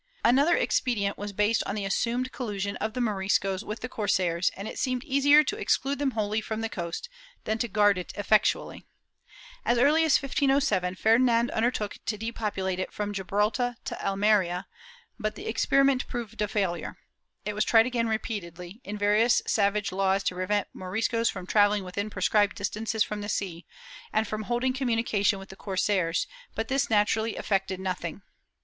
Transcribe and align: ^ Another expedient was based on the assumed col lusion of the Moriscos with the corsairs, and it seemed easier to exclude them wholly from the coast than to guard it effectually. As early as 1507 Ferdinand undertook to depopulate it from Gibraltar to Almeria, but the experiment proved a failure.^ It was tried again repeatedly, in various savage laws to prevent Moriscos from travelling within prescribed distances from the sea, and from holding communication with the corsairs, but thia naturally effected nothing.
^ 0.01 0.03
Another 0.25 0.57
expedient 0.57 1.15
was 1.15 1.31
based 1.31 1.61
on 1.67 1.75
the 1.75 1.85
assumed 1.85 2.31
col 2.31 2.47
lusion 2.47 2.75
of 2.77 2.93
the 2.95 2.99
Moriscos 2.99 3.61
with 3.63 3.81
the 3.81 3.87
corsairs, 3.87 4.49
and 4.57 4.67
it 4.67 4.79
seemed 4.79 5.03
easier 5.03 5.43
to 5.43 5.55
exclude 5.57 5.99
them 5.99 6.09
wholly 6.17 6.41
from 6.41 6.61
the 6.61 6.69
coast 6.69 7.07
than 7.43 7.59
to 7.59 7.67
guard 7.67 7.99
it 7.99 8.11
effectually. 8.17 8.87
As 9.63 9.77
early 9.77 10.03
as 10.03 10.19
1507 10.19 10.95
Ferdinand 10.95 11.51
undertook 11.51 11.99
to 12.07 12.17
depopulate 12.17 12.79
it 12.79 12.91
from 12.91 13.13
Gibraltar 13.13 13.75
to 13.85 14.03
Almeria, 14.03 14.65
but 15.19 15.35
the 15.35 15.45
experiment 15.45 16.07
proved 16.07 16.41
a 16.41 16.47
failure.^ 16.47 16.95
It 17.45 17.53
was 17.53 17.63
tried 17.63 17.85
again 17.85 18.07
repeatedly, 18.07 18.81
in 18.83 18.97
various 18.97 19.43
savage 19.45 19.91
laws 19.91 20.23
to 20.23 20.33
prevent 20.33 20.67
Moriscos 20.73 21.29
from 21.29 21.45
travelling 21.45 21.83
within 21.83 22.09
prescribed 22.09 22.55
distances 22.55 23.03
from 23.03 23.21
the 23.21 23.29
sea, 23.29 23.67
and 24.11 24.27
from 24.27 24.45
holding 24.49 24.73
communication 24.73 25.37
with 25.37 25.49
the 25.49 25.55
corsairs, 25.55 26.25
but 26.55 26.69
thia 26.69 26.79
naturally 26.89 27.35
effected 27.35 27.79
nothing. 27.79 28.23